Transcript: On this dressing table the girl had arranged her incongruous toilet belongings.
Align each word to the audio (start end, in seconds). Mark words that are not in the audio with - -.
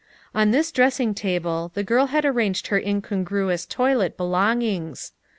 On 0.33 0.49
this 0.49 0.71
dressing 0.71 1.13
table 1.13 1.69
the 1.75 1.83
girl 1.83 2.07
had 2.07 2.25
arranged 2.25 2.69
her 2.69 2.79
incongruous 2.79 3.67
toilet 3.67 4.17
belongings. 4.17 5.11